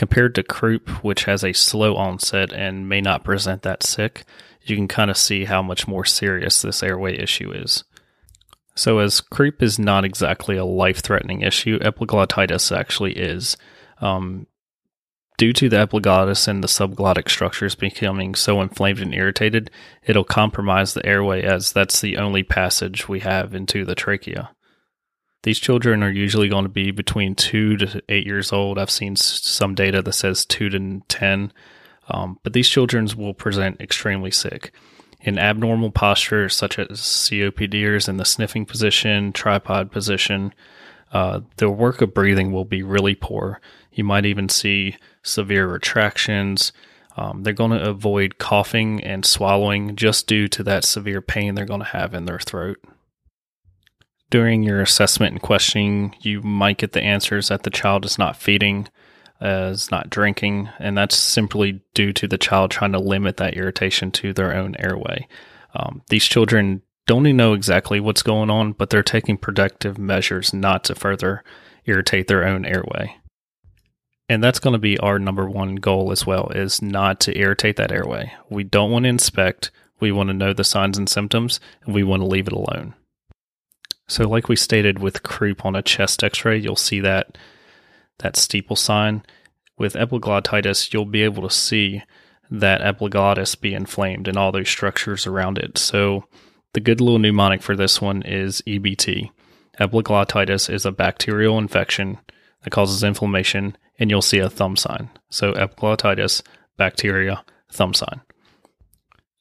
Compared 0.00 0.34
to 0.36 0.42
croup, 0.42 0.88
which 1.04 1.24
has 1.24 1.44
a 1.44 1.52
slow 1.52 1.94
onset 1.94 2.54
and 2.54 2.88
may 2.88 3.02
not 3.02 3.22
present 3.22 3.60
that 3.60 3.82
sick, 3.82 4.24
you 4.62 4.74
can 4.74 4.88
kind 4.88 5.10
of 5.10 5.18
see 5.18 5.44
how 5.44 5.60
much 5.60 5.86
more 5.86 6.06
serious 6.06 6.62
this 6.62 6.82
airway 6.82 7.18
issue 7.18 7.52
is. 7.52 7.84
So, 8.74 9.00
as 9.00 9.20
croup 9.20 9.62
is 9.62 9.78
not 9.78 10.06
exactly 10.06 10.56
a 10.56 10.64
life 10.64 11.00
threatening 11.00 11.42
issue, 11.42 11.78
epiglottitis 11.80 12.74
actually 12.74 13.12
is. 13.12 13.58
Um, 14.00 14.46
due 15.36 15.52
to 15.52 15.68
the 15.68 15.80
epiglottis 15.80 16.48
and 16.48 16.64
the 16.64 16.66
subglottic 16.66 17.28
structures 17.28 17.74
becoming 17.74 18.34
so 18.34 18.62
inflamed 18.62 19.00
and 19.00 19.12
irritated, 19.12 19.70
it'll 20.02 20.24
compromise 20.24 20.94
the 20.94 21.04
airway 21.04 21.42
as 21.42 21.72
that's 21.72 22.00
the 22.00 22.16
only 22.16 22.42
passage 22.42 23.06
we 23.06 23.20
have 23.20 23.54
into 23.54 23.84
the 23.84 23.94
trachea. 23.94 24.48
These 25.42 25.58
children 25.58 26.02
are 26.02 26.10
usually 26.10 26.48
going 26.48 26.64
to 26.64 26.70
be 26.70 26.90
between 26.90 27.34
two 27.34 27.76
to 27.78 28.02
eight 28.08 28.26
years 28.26 28.52
old. 28.52 28.78
I've 28.78 28.90
seen 28.90 29.16
some 29.16 29.74
data 29.74 30.02
that 30.02 30.12
says 30.12 30.44
two 30.44 30.68
to 30.68 31.00
10, 31.08 31.52
um, 32.08 32.38
but 32.42 32.52
these 32.52 32.68
children 32.68 33.08
will 33.16 33.32
present 33.34 33.80
extremely 33.80 34.30
sick. 34.30 34.72
In 35.22 35.38
abnormal 35.38 35.90
postures 35.90 36.56
such 36.56 36.78
as 36.78 37.00
COPDers 37.00 38.08
in 38.08 38.16
the 38.16 38.24
sniffing 38.24 38.66
position, 38.66 39.32
tripod 39.32 39.90
position, 39.90 40.54
uh, 41.12 41.40
work 41.60 42.00
of 42.00 42.14
breathing 42.14 42.52
will 42.52 42.64
be 42.64 42.82
really 42.82 43.14
poor. 43.14 43.60
You 43.92 44.04
might 44.04 44.26
even 44.26 44.48
see 44.48 44.96
severe 45.22 45.66
retractions. 45.66 46.72
Um, 47.16 47.42
they're 47.42 47.52
going 47.52 47.72
to 47.72 47.88
avoid 47.88 48.38
coughing 48.38 49.02
and 49.02 49.26
swallowing 49.26 49.96
just 49.96 50.26
due 50.26 50.48
to 50.48 50.62
that 50.64 50.84
severe 50.84 51.20
pain 51.20 51.54
they're 51.54 51.64
going 51.64 51.80
to 51.80 51.86
have 51.86 52.14
in 52.14 52.26
their 52.26 52.38
throat. 52.38 52.78
During 54.30 54.62
your 54.62 54.80
assessment 54.80 55.32
and 55.32 55.42
questioning, 55.42 56.14
you 56.20 56.40
might 56.40 56.78
get 56.78 56.92
the 56.92 57.02
answers 57.02 57.48
that 57.48 57.64
the 57.64 57.70
child 57.70 58.04
is 58.04 58.16
not 58.16 58.36
feeding, 58.36 58.88
uh, 59.42 59.70
is 59.72 59.90
not 59.90 60.08
drinking, 60.08 60.68
and 60.78 60.96
that's 60.96 61.16
simply 61.16 61.82
due 61.94 62.12
to 62.12 62.28
the 62.28 62.38
child 62.38 62.70
trying 62.70 62.92
to 62.92 63.00
limit 63.00 63.38
that 63.38 63.54
irritation 63.54 64.12
to 64.12 64.32
their 64.32 64.54
own 64.54 64.76
airway. 64.78 65.26
Um, 65.74 66.02
these 66.10 66.24
children 66.24 66.82
don't 67.06 67.26
even 67.26 67.36
know 67.38 67.54
exactly 67.54 67.98
what's 67.98 68.22
going 68.22 68.50
on, 68.50 68.72
but 68.72 68.90
they're 68.90 69.02
taking 69.02 69.36
protective 69.36 69.98
measures 69.98 70.54
not 70.54 70.84
to 70.84 70.94
further 70.94 71.42
irritate 71.84 72.28
their 72.28 72.46
own 72.46 72.64
airway. 72.64 73.16
And 74.28 74.44
that's 74.44 74.60
going 74.60 74.74
to 74.74 74.78
be 74.78 74.96
our 74.98 75.18
number 75.18 75.50
one 75.50 75.74
goal 75.74 76.12
as 76.12 76.24
well 76.24 76.52
is 76.54 76.80
not 76.80 77.18
to 77.20 77.36
irritate 77.36 77.74
that 77.76 77.90
airway. 77.90 78.32
We 78.48 78.62
don't 78.62 78.92
want 78.92 79.04
to 79.04 79.08
inspect, 79.08 79.72
we 79.98 80.12
want 80.12 80.28
to 80.28 80.34
know 80.34 80.52
the 80.52 80.62
signs 80.62 80.98
and 80.98 81.08
symptoms, 81.08 81.58
and 81.84 81.92
we 81.92 82.04
want 82.04 82.22
to 82.22 82.28
leave 82.28 82.46
it 82.46 82.52
alone. 82.52 82.94
So, 84.08 84.28
like 84.28 84.48
we 84.48 84.56
stated 84.56 84.98
with 84.98 85.22
croup 85.22 85.64
on 85.64 85.76
a 85.76 85.82
chest 85.82 86.24
X-ray, 86.24 86.58
you'll 86.58 86.76
see 86.76 87.00
that 87.00 87.38
that 88.18 88.36
steeple 88.36 88.76
sign. 88.76 89.22
With 89.78 89.94
epiglottitis, 89.94 90.92
you'll 90.92 91.06
be 91.06 91.22
able 91.22 91.48
to 91.48 91.54
see 91.54 92.02
that 92.50 92.82
epiglottis 92.82 93.54
be 93.54 93.72
inflamed 93.72 94.26
and 94.26 94.36
all 94.36 94.52
those 94.52 94.68
structures 94.68 95.26
around 95.26 95.58
it. 95.58 95.78
So, 95.78 96.24
the 96.72 96.80
good 96.80 97.00
little 97.00 97.18
mnemonic 97.18 97.62
for 97.62 97.76
this 97.76 98.00
one 98.00 98.22
is 98.22 98.62
EBT. 98.66 99.30
Epiglottitis 99.78 100.72
is 100.72 100.84
a 100.84 100.92
bacterial 100.92 101.58
infection 101.58 102.18
that 102.62 102.70
causes 102.70 103.02
inflammation, 103.02 103.76
and 103.98 104.10
you'll 104.10 104.22
see 104.22 104.38
a 104.38 104.50
thumb 104.50 104.76
sign. 104.76 105.08
So, 105.30 105.52
epiglottitis, 105.52 106.42
bacteria, 106.76 107.44
thumb 107.70 107.94
sign. 107.94 108.20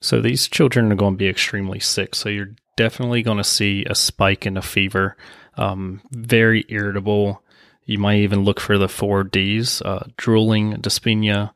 So, 0.01 0.21
these 0.21 0.47
children 0.47 0.91
are 0.91 0.95
going 0.95 1.15
to 1.15 1.17
be 1.17 1.27
extremely 1.27 1.79
sick. 1.79 2.15
So, 2.15 2.29
you're 2.29 2.55
definitely 2.79 3.21
going 3.21 3.37
to 3.37 3.43
see 3.43 3.83
a 3.89 3.93
spike 3.93 4.45
in 4.45 4.55
a 4.55 4.61
fever, 4.61 5.17
um, 5.57 6.01
very 6.11 6.63
irritable. 6.69 7.43
You 7.83 7.97
might 7.97 8.19
even 8.19 8.45
look 8.45 8.61
for 8.61 8.77
the 8.77 8.87
four 8.87 9.25
Ds 9.25 9.81
uh, 9.81 10.07
drooling, 10.15 10.75
dyspnea, 10.75 11.51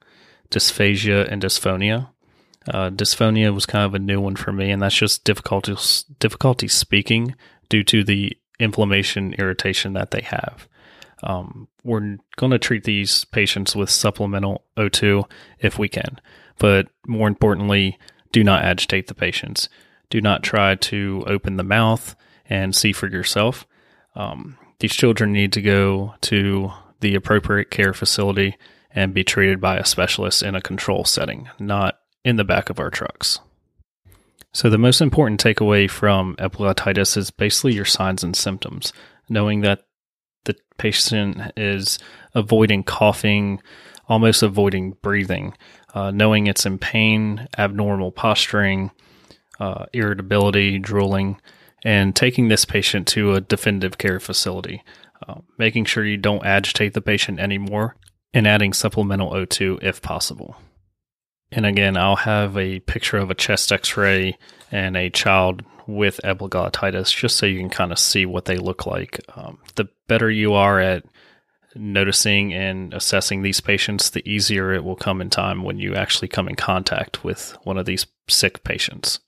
dysphagia, 0.52 1.26
and 1.32 1.42
dysphonia. 1.42 2.10
Uh, 2.68 2.90
dysphonia 2.90 3.54
was 3.54 3.66
kind 3.66 3.86
of 3.86 3.96
a 3.96 4.00
new 4.00 4.20
one 4.20 4.36
for 4.36 4.52
me, 4.52 4.70
and 4.70 4.82
that's 4.82 4.96
just 4.96 5.24
difficulty, 5.24 5.74
difficulty 6.20 6.68
speaking 6.68 7.36
due 7.70 7.86
to 7.86 8.04
the 8.04 8.38
inflammation, 8.60 9.34
irritation 9.36 9.94
that 9.94 10.12
they 10.12 10.22
have. 10.24 10.68
Um, 11.24 11.70
we're 11.86 12.18
going 12.36 12.52
to 12.52 12.60
treat 12.60 12.84
these 12.84 13.24
patients 13.24 13.78
with 13.78 13.90
supplemental 13.90 14.66
O2 14.76 15.24
if 15.60 15.80
we 15.80 15.88
can, 15.88 16.20
but 16.60 16.90
more 17.08 17.30
importantly, 17.30 17.98
do 18.34 18.44
not 18.44 18.66
agitate 18.66 19.08
the 19.08 19.16
patients. 19.16 19.70
Do 20.10 20.22
not 20.22 20.44
try 20.44 20.76
to 20.76 21.24
open 21.28 21.58
the 21.58 21.64
mouth 21.64 22.16
and 22.50 22.76
see 22.76 22.94
for 22.94 23.08
yourself. 23.08 23.66
Um, 24.16 24.58
these 24.80 24.96
children 24.96 25.32
need 25.32 25.54
to 25.54 25.62
go 25.62 26.16
to 26.22 26.72
the 27.00 27.16
appropriate 27.16 27.72
care 27.72 27.94
facility 27.94 28.58
and 28.92 29.14
be 29.14 29.24
treated 29.24 29.60
by 29.60 29.78
a 29.78 29.86
specialist 29.86 30.44
in 30.44 30.56
a 30.56 30.62
control 30.62 31.04
setting, 31.04 31.50
not 31.60 32.00
in 32.24 32.36
the 32.36 32.44
back 32.44 32.70
of 32.70 32.80
our 32.80 32.90
trucks. 32.90 33.40
So, 34.52 34.70
the 34.70 34.78
most 34.78 35.02
important 35.02 35.44
takeaway 35.44 35.90
from 35.90 36.36
epiglottitis 36.36 37.18
is 37.18 37.32
basically 37.32 37.74
your 37.74 37.86
signs 37.86 38.24
and 38.24 38.36
symptoms, 38.36 38.94
knowing 39.28 39.62
that 39.62 39.86
the 40.46 40.56
patient 40.78 41.54
is 41.58 41.98
avoiding 42.36 42.84
coughing, 42.84 43.62
almost 44.08 44.44
avoiding 44.44 44.92
breathing, 45.02 45.56
uh, 45.96 46.12
knowing 46.12 46.46
it's 46.46 46.66
in 46.68 46.78
pain, 46.78 47.48
abnormal 47.58 48.12
posturing, 48.12 48.92
uh, 49.64 49.86
irritability, 49.94 50.78
drooling, 50.78 51.40
and 51.86 52.14
taking 52.14 52.50
this 52.50 52.66
patient 52.66 53.08
to 53.08 53.34
a 53.34 53.40
definitive 53.40 53.98
care 53.98 54.20
facility, 54.20 54.84
uh, 55.26 55.36
making 55.58 55.86
sure 55.86 56.04
you 56.04 56.18
don't 56.18 56.46
agitate 56.46 56.94
the 56.94 57.02
patient 57.02 57.40
anymore, 57.40 57.96
and 58.34 58.46
adding 58.46 58.74
supplemental 58.74 59.32
O2 59.32 59.82
if 59.82 60.02
possible. 60.02 60.58
And 61.50 61.66
again, 61.66 61.96
I'll 61.96 62.18
have 62.18 62.58
a 62.58 62.82
picture 62.82 63.18
of 63.18 63.32
a 63.32 63.36
chest 63.36 63.72
x 63.72 63.96
ray 63.96 64.38
and 64.70 64.98
a 64.98 65.10
child 65.10 65.64
with 65.88 66.20
epiglottitis 66.26 67.16
just 67.16 67.38
so 67.38 67.46
you 67.46 67.60
can 67.60 67.70
kind 67.70 67.94
of 67.94 68.00
see 68.00 68.26
what 68.26 68.46
they 68.46 68.58
look 68.58 68.86
like. 68.86 69.22
Um, 69.34 69.60
the 69.76 69.88
better 70.10 70.30
you 70.30 70.54
are 70.54 70.82
at 70.82 71.06
noticing 71.74 72.54
and 72.54 72.94
assessing 72.94 73.44
these 73.44 73.62
patients, 73.62 74.10
the 74.10 74.28
easier 74.30 74.74
it 74.74 74.84
will 74.84 74.98
come 74.98 75.22
in 75.22 75.30
time 75.30 75.64
when 75.64 75.80
you 75.80 75.96
actually 75.96 76.28
come 76.28 76.50
in 76.50 76.56
contact 76.56 77.24
with 77.24 77.56
one 77.64 77.78
of 77.78 77.86
these 77.86 78.06
sick 78.28 78.66
patients. 78.66 79.20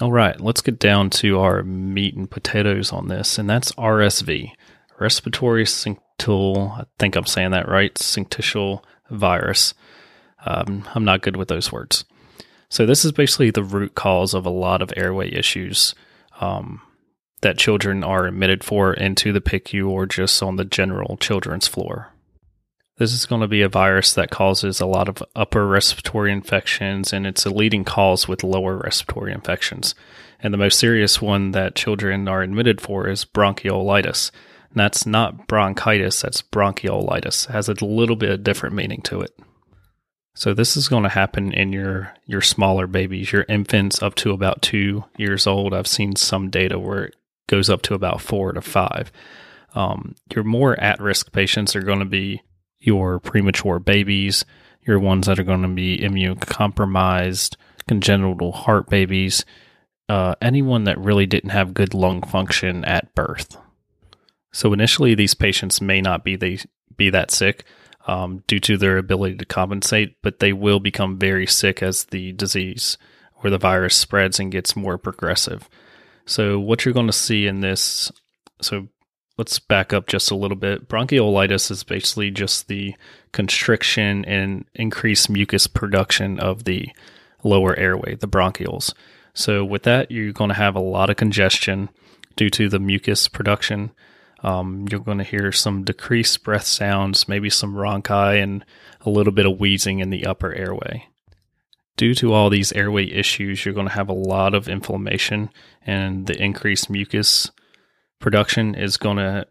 All 0.00 0.12
right, 0.12 0.40
let's 0.40 0.60
get 0.60 0.78
down 0.78 1.10
to 1.10 1.40
our 1.40 1.64
meat 1.64 2.14
and 2.14 2.30
potatoes 2.30 2.92
on 2.92 3.08
this, 3.08 3.36
and 3.36 3.50
that's 3.50 3.72
RSV, 3.72 4.52
respiratory 5.00 5.64
syncytial. 5.64 6.78
I 6.78 6.84
think 7.00 7.16
I'm 7.16 7.26
saying 7.26 7.50
that 7.50 7.68
right, 7.68 7.92
syncytial 7.94 8.84
virus. 9.10 9.74
Um, 10.46 10.88
I'm 10.94 11.04
not 11.04 11.22
good 11.22 11.36
with 11.36 11.48
those 11.48 11.72
words. 11.72 12.04
So 12.68 12.86
this 12.86 13.04
is 13.04 13.10
basically 13.10 13.50
the 13.50 13.64
root 13.64 13.96
cause 13.96 14.34
of 14.34 14.46
a 14.46 14.50
lot 14.50 14.82
of 14.82 14.92
airway 14.96 15.32
issues 15.32 15.96
um, 16.40 16.80
that 17.40 17.58
children 17.58 18.04
are 18.04 18.26
admitted 18.26 18.62
for 18.62 18.94
into 18.94 19.32
the 19.32 19.40
PICU 19.40 19.88
or 19.88 20.06
just 20.06 20.40
on 20.44 20.54
the 20.54 20.64
general 20.64 21.16
children's 21.16 21.66
floor. 21.66 22.12
This 22.98 23.12
is 23.12 23.26
going 23.26 23.42
to 23.42 23.48
be 23.48 23.62
a 23.62 23.68
virus 23.68 24.12
that 24.14 24.30
causes 24.30 24.80
a 24.80 24.86
lot 24.86 25.08
of 25.08 25.22
upper 25.36 25.66
respiratory 25.68 26.32
infections, 26.32 27.12
and 27.12 27.26
it's 27.28 27.46
a 27.46 27.50
leading 27.50 27.84
cause 27.84 28.26
with 28.26 28.42
lower 28.42 28.76
respiratory 28.76 29.32
infections. 29.32 29.94
And 30.40 30.52
the 30.52 30.58
most 30.58 30.80
serious 30.80 31.22
one 31.22 31.52
that 31.52 31.76
children 31.76 32.26
are 32.26 32.42
admitted 32.42 32.80
for 32.80 33.08
is 33.08 33.24
bronchiolitis. 33.24 34.32
And 34.70 34.80
that's 34.80 35.06
not 35.06 35.46
bronchitis, 35.46 36.22
that's 36.22 36.42
bronchiolitis. 36.42 37.48
It 37.48 37.52
has 37.52 37.68
a 37.68 37.84
little 37.84 38.16
bit 38.16 38.30
of 38.30 38.42
different 38.42 38.74
meaning 38.74 39.00
to 39.02 39.20
it. 39.20 39.30
So 40.34 40.52
this 40.52 40.76
is 40.76 40.88
going 40.88 41.04
to 41.04 41.08
happen 41.08 41.52
in 41.52 41.72
your 41.72 42.14
your 42.26 42.40
smaller 42.40 42.86
babies, 42.86 43.32
your 43.32 43.44
infants 43.48 44.02
up 44.02 44.14
to 44.16 44.32
about 44.32 44.62
two 44.62 45.04
years 45.16 45.46
old. 45.46 45.74
I've 45.74 45.88
seen 45.88 46.14
some 46.14 46.50
data 46.50 46.78
where 46.78 47.06
it 47.06 47.16
goes 47.48 47.70
up 47.70 47.82
to 47.82 47.94
about 47.94 48.20
four 48.20 48.52
to 48.52 48.60
five. 48.60 49.10
Um, 49.74 50.14
your 50.32 50.44
more 50.44 50.78
at 50.80 51.00
risk 51.00 51.32
patients 51.32 51.74
are 51.74 51.82
going 51.82 51.98
to 51.98 52.04
be 52.04 52.42
your 52.80 53.18
premature 53.18 53.78
babies, 53.78 54.44
your 54.82 54.98
ones 54.98 55.26
that 55.26 55.38
are 55.38 55.44
going 55.44 55.62
to 55.62 55.68
be 55.68 56.02
immune 56.02 56.36
compromised, 56.36 57.56
congenital 57.86 58.52
heart 58.52 58.88
babies, 58.88 59.44
uh, 60.08 60.34
anyone 60.40 60.84
that 60.84 60.98
really 60.98 61.26
didn't 61.26 61.50
have 61.50 61.74
good 61.74 61.94
lung 61.94 62.22
function 62.22 62.84
at 62.84 63.14
birth. 63.14 63.56
So 64.52 64.72
initially, 64.72 65.14
these 65.14 65.34
patients 65.34 65.80
may 65.80 66.00
not 66.00 66.24
be 66.24 66.36
they 66.36 66.58
be 66.96 67.10
that 67.10 67.30
sick 67.30 67.64
um, 68.06 68.42
due 68.46 68.58
to 68.60 68.78
their 68.78 68.96
ability 68.96 69.36
to 69.36 69.44
compensate, 69.44 70.16
but 70.22 70.40
they 70.40 70.52
will 70.52 70.80
become 70.80 71.18
very 71.18 71.46
sick 71.46 71.82
as 71.82 72.04
the 72.06 72.32
disease 72.32 72.96
or 73.42 73.50
the 73.50 73.58
virus 73.58 73.94
spreads 73.94 74.40
and 74.40 74.50
gets 74.50 74.74
more 74.74 74.98
progressive. 74.98 75.68
So 76.24 76.58
what 76.58 76.84
you're 76.84 76.94
going 76.94 77.06
to 77.06 77.12
see 77.12 77.46
in 77.46 77.60
this, 77.60 78.10
so 78.60 78.88
let's 79.38 79.60
back 79.60 79.92
up 79.92 80.08
just 80.08 80.30
a 80.30 80.36
little 80.36 80.56
bit. 80.56 80.88
Bronchiolitis 80.88 81.70
is 81.70 81.84
basically 81.84 82.30
just 82.30 82.66
the 82.66 82.94
constriction 83.32 84.24
and 84.24 84.66
increased 84.74 85.30
mucus 85.30 85.68
production 85.68 86.40
of 86.40 86.64
the 86.64 86.88
lower 87.44 87.78
airway, 87.78 88.16
the 88.16 88.28
bronchioles. 88.28 88.92
So, 89.32 89.64
with 89.64 89.84
that, 89.84 90.10
you're 90.10 90.32
going 90.32 90.48
to 90.48 90.54
have 90.54 90.74
a 90.74 90.80
lot 90.80 91.08
of 91.08 91.16
congestion 91.16 91.88
due 92.34 92.50
to 92.50 92.68
the 92.68 92.80
mucus 92.80 93.28
production. 93.28 93.92
Um, 94.42 94.86
you're 94.90 95.00
going 95.00 95.18
to 95.18 95.24
hear 95.24 95.52
some 95.52 95.84
decreased 95.84 96.42
breath 96.42 96.66
sounds, 96.66 97.28
maybe 97.28 97.48
some 97.48 97.74
rhonchi, 97.74 98.42
and 98.42 98.64
a 99.02 99.10
little 99.10 99.32
bit 99.32 99.46
of 99.46 99.58
wheezing 99.60 100.00
in 100.00 100.10
the 100.10 100.26
upper 100.26 100.52
airway. 100.52 101.06
Due 101.96 102.14
to 102.14 102.32
all 102.32 102.50
these 102.50 102.72
airway 102.72 103.08
issues, 103.10 103.64
you're 103.64 103.74
going 103.74 103.88
to 103.88 103.94
have 103.94 104.08
a 104.08 104.12
lot 104.12 104.54
of 104.54 104.68
inflammation, 104.68 105.50
and 105.84 106.26
the 106.26 106.40
increased 106.40 106.90
mucus 106.90 107.50
production 108.20 108.74
is 108.74 108.96
going 108.96 109.16
to 109.16 109.46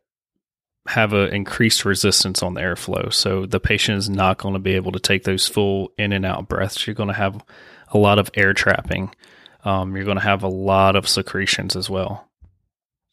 have 0.88 1.13
an 1.13 1.33
increased 1.33 1.86
resistance 1.86 2.41
on 2.41 2.53
the 2.53 2.62
airflow. 2.62 3.12
So 3.13 3.45
the 3.45 3.59
patient 3.59 3.97
is 3.97 4.09
not 4.09 4.38
going 4.38 4.53
to 4.53 4.59
be 4.59 4.75
able 4.75 4.93
to 4.93 5.00
take 5.00 5.24
those 5.24 5.47
full 5.47 5.91
in 5.97 6.13
and 6.13 6.25
out 6.25 6.47
breaths. 6.47 6.88
You're 6.88 6.93
going 6.93 7.07
to 7.07 7.13
have 7.13 7.43
a 7.89 7.97
lot 7.97 8.19
of 8.19 8.31
air 8.36 8.53
trapping. 8.53 9.13
Um, 9.63 9.95
you're 9.95 10.05
going 10.05 10.17
to 10.17 10.24
have 10.24 10.43
a 10.43 10.47
lot 10.47 10.95
of 10.95 11.07
secretions 11.07 11.75
as 11.75 11.89
well. 11.89 12.29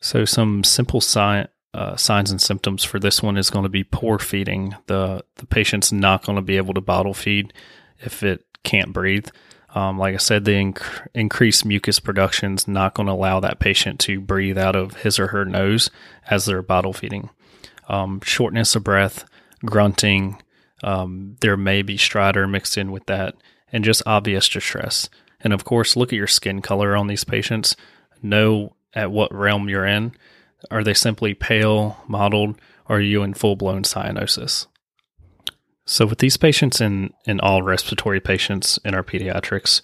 So 0.00 0.24
some 0.24 0.62
simple 0.62 1.00
sign, 1.00 1.48
uh, 1.72 1.96
signs 1.96 2.30
and 2.30 2.40
symptoms 2.40 2.84
for 2.84 3.00
this 3.00 3.22
one 3.22 3.36
is 3.36 3.50
going 3.50 3.64
to 3.64 3.68
be 3.70 3.82
poor 3.82 4.18
feeding. 4.18 4.76
The 4.86 5.24
the 5.36 5.46
patient's 5.46 5.90
not 5.90 6.24
going 6.24 6.36
to 6.36 6.42
be 6.42 6.56
able 6.56 6.74
to 6.74 6.80
bottle 6.80 7.14
feed 7.14 7.52
if 7.98 8.22
it 8.22 8.44
can't 8.62 8.92
breathe. 8.92 9.28
Um, 9.74 9.98
like 9.98 10.14
I 10.14 10.18
said, 10.18 10.44
the 10.44 10.52
inc- 10.52 11.08
increased 11.14 11.64
mucus 11.64 11.98
production 11.98 12.54
is 12.54 12.68
not 12.68 12.94
going 12.94 13.08
to 13.08 13.12
allow 13.12 13.40
that 13.40 13.58
patient 13.58 13.98
to 14.00 14.20
breathe 14.20 14.56
out 14.56 14.76
of 14.76 14.98
his 14.98 15.18
or 15.18 15.28
her 15.28 15.44
nose 15.44 15.90
as 16.30 16.46
they're 16.46 16.62
bottle 16.62 16.92
feeding. 16.92 17.30
Um, 17.88 18.20
shortness 18.22 18.76
of 18.76 18.84
breath, 18.84 19.24
grunting, 19.64 20.40
um, 20.84 21.36
there 21.40 21.56
may 21.56 21.82
be 21.82 21.96
stridor 21.96 22.48
mixed 22.48 22.78
in 22.78 22.92
with 22.92 23.06
that, 23.06 23.34
and 23.72 23.84
just 23.84 24.02
obvious 24.06 24.48
distress. 24.48 25.08
And 25.40 25.52
of 25.52 25.64
course, 25.64 25.96
look 25.96 26.12
at 26.12 26.16
your 26.16 26.26
skin 26.28 26.62
color 26.62 26.96
on 26.96 27.08
these 27.08 27.24
patients. 27.24 27.74
Know 28.22 28.76
at 28.94 29.10
what 29.10 29.34
realm 29.34 29.68
you're 29.68 29.86
in. 29.86 30.12
Are 30.70 30.84
they 30.84 30.94
simply 30.94 31.34
pale, 31.34 31.98
mottled, 32.06 32.58
or 32.88 32.96
are 32.96 33.00
you 33.00 33.22
in 33.22 33.34
full 33.34 33.56
blown 33.56 33.82
cyanosis? 33.82 34.66
So, 35.86 36.06
with 36.06 36.18
these 36.18 36.36
patients 36.36 36.80
and, 36.80 37.12
and 37.26 37.40
all 37.40 37.62
respiratory 37.62 38.20
patients 38.20 38.78
in 38.84 38.94
our 38.94 39.02
pediatrics, 39.02 39.82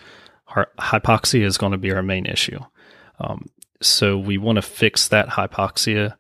our 0.49 0.69
hypoxia 0.79 1.45
is 1.45 1.59
going 1.59 1.73
to 1.73 1.79
be 1.79 1.93
our 1.93 2.03
main 2.03 2.27
issue. 2.27 2.59
Um, 3.19 3.47
so, 3.83 4.17
we 4.19 4.39
want 4.39 4.57
to 4.57 4.63
fix 4.63 5.09
that 5.09 5.29
hypoxia 5.29 6.17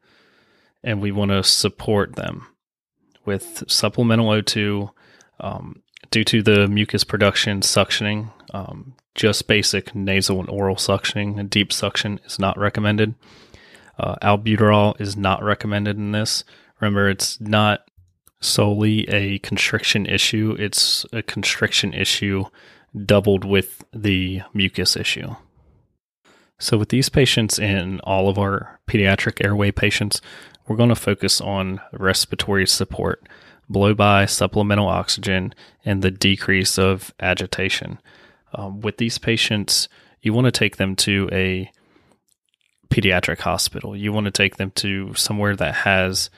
and 0.82 1.00
we 1.00 1.12
want 1.12 1.30
to 1.30 1.42
support 1.42 2.16
them 2.16 2.46
with 3.25 3.64
supplemental 3.68 4.28
O2 4.28 4.90
um, 5.40 5.82
due 6.10 6.25
to 6.25 6.42
the 6.42 6.68
mucus 6.68 7.04
production 7.04 7.60
suctioning. 7.60 8.32
Um, 8.52 8.94
just 9.14 9.46
basic 9.46 9.94
nasal 9.94 10.40
and 10.40 10.49
oral 10.49 10.76
suctioning 10.76 11.38
and 11.38 11.50
deep 11.50 11.72
suction 11.72 12.20
is 12.25 12.38
not 12.38 12.58
recommended. 12.58 13.14
Uh, 13.99 14.16
albuterol 14.22 14.99
is 15.00 15.16
not 15.16 15.42
recommended 15.42 15.96
in 15.96 16.12
this. 16.12 16.44
Remember, 16.80 17.08
it's 17.10 17.40
not 17.40 17.89
solely 18.40 19.09
a 19.09 19.38
constriction 19.40 20.06
issue, 20.06 20.56
it's 20.59 21.04
a 21.12 21.23
constriction 21.23 21.92
issue 21.92 22.44
doubled 23.04 23.44
with 23.44 23.85
the 23.92 24.42
mucus 24.54 24.97
issue. 24.97 25.35
So, 26.59 26.76
with 26.76 26.90
these 26.90 27.09
patients 27.09 27.59
and 27.59 28.00
all 28.02 28.28
of 28.28 28.38
our 28.38 28.80
pediatric 28.87 29.44
airway 29.44 29.70
patients, 29.70 30.20
we're 30.66 30.76
going 30.76 30.90
to 30.90 30.94
focus 30.94 31.40
on 31.40 31.80
respiratory 31.92 32.66
support, 32.66 33.26
blow 33.68 33.94
by, 33.94 34.26
supplemental 34.26 34.88
oxygen, 34.88 35.54
and 35.85 36.02
the 36.02 36.11
decrease 36.11 36.78
of 36.78 37.14
agitation. 37.18 37.99
Um, 38.52 38.80
with 38.80 38.99
these 38.99 39.16
patients, 39.16 39.88
you 40.23 40.32
want 40.32 40.47
to 40.47 40.52
take 40.52 40.76
them 40.76 40.97
to 40.97 41.28
a 41.32 41.70
pediatric 42.90 43.40
hospital. 43.40 43.97
You 43.97 44.12
want 44.12 44.26
to 44.26 44.30
take 44.30 44.56
them 44.56 44.70
to 44.73 45.14
somewhere 45.14 45.56
that 45.56 45.75
has 45.76 46.28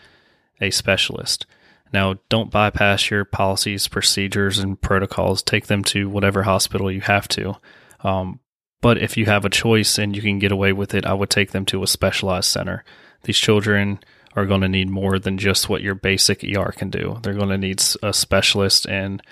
a 0.60 0.70
specialist. 0.70 1.46
Now, 1.92 2.16
don't 2.28 2.50
bypass 2.50 3.10
your 3.10 3.24
policies, 3.24 3.86
procedures, 3.88 4.58
and 4.58 4.80
protocols. 4.80 5.42
Take 5.42 5.66
them 5.66 5.84
to 5.84 6.08
whatever 6.08 6.44
hospital 6.44 6.90
you 6.90 7.02
have 7.02 7.28
to. 7.28 7.56
Um, 8.00 8.40
but 8.80 8.98
if 8.98 9.16
you 9.16 9.26
have 9.26 9.44
a 9.44 9.50
choice 9.50 9.98
and 9.98 10.16
you 10.16 10.22
can 10.22 10.38
get 10.38 10.52
away 10.52 10.72
with 10.72 10.94
it, 10.94 11.06
I 11.06 11.14
would 11.14 11.30
take 11.30 11.52
them 11.52 11.64
to 11.66 11.82
a 11.82 11.86
specialized 11.86 12.48
center. 12.48 12.84
These 13.24 13.38
children 13.38 14.00
are 14.34 14.46
going 14.46 14.62
to 14.62 14.68
need 14.68 14.88
more 14.88 15.18
than 15.18 15.38
just 15.38 15.68
what 15.68 15.82
your 15.82 15.94
basic 15.94 16.42
ER 16.42 16.72
can 16.72 16.90
do. 16.90 17.18
They're 17.22 17.34
going 17.34 17.50
to 17.50 17.58
need 17.58 17.82
a 18.02 18.12
specialist 18.12 18.86
and 18.86 19.22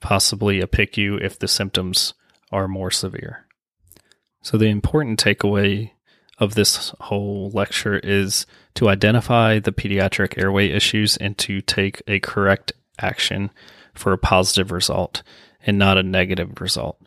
possibly 0.00 0.60
a 0.60 0.66
PICU 0.66 1.22
if 1.22 1.38
the 1.38 1.48
symptoms 1.48 2.14
are 2.50 2.66
more 2.66 2.90
severe. 2.90 3.46
So, 4.42 4.58
the 4.58 4.66
important 4.66 5.22
takeaway 5.22 5.91
of 6.42 6.56
this 6.56 6.92
whole 7.02 7.50
lecture 7.50 8.00
is 8.00 8.46
to 8.74 8.88
identify 8.88 9.60
the 9.60 9.70
pediatric 9.70 10.36
airway 10.36 10.70
issues 10.70 11.16
and 11.18 11.38
to 11.38 11.60
take 11.60 12.02
a 12.08 12.18
correct 12.18 12.72
action 12.98 13.48
for 13.94 14.12
a 14.12 14.18
positive 14.18 14.72
result 14.72 15.22
and 15.64 15.78
not 15.78 15.96
a 15.96 16.02
negative 16.02 16.60
result. 16.60 17.00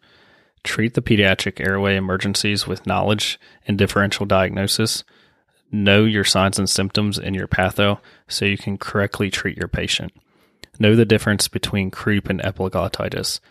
Treat 0.63 0.93
the 0.93 1.01
pediatric 1.01 1.59
airway 1.59 1.97
emergencies 1.97 2.65
with 2.65 2.87
knowledge 2.87 3.37
and 3.67 3.77
differential 3.77 4.25
diagnosis. 4.25 5.03
Know 5.69 6.05
your 6.05 6.23
signs 6.23 6.57
and 6.57 6.69
symptoms 6.69 7.17
in 7.19 7.33
your 7.33 7.49
patho 7.49 7.99
so 8.29 8.45
you 8.45 8.57
can 8.57 8.77
correctly 8.77 9.29
treat 9.29 9.57
your 9.57 9.67
patient. 9.67 10.13
Know 10.79 10.95
the 10.95 11.03
difference 11.03 11.49
between 11.49 11.91
croup 11.91 12.29
and 12.29 12.39
epiglottitis 12.39 13.41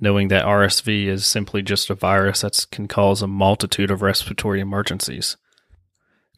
knowing 0.00 0.28
that 0.28 0.44
RSV 0.44 1.06
is 1.06 1.26
simply 1.26 1.62
just 1.62 1.90
a 1.90 1.94
virus 1.94 2.40
that 2.40 2.66
can 2.70 2.88
cause 2.88 3.22
a 3.22 3.26
multitude 3.26 3.90
of 3.90 4.02
respiratory 4.02 4.60
emergencies. 4.60 5.36